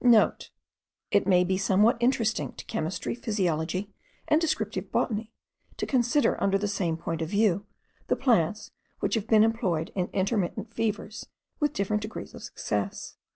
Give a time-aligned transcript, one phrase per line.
[0.37, 0.81] *(*
[1.11, 3.93] It may be somewhat interesting to chemistry, physiology,
[4.27, 5.31] and descriptive botany,
[5.77, 7.67] to consider under the same point of view
[8.07, 11.27] the plants which have been employed in intermittent fevers
[11.59, 13.15] with different degrees of success.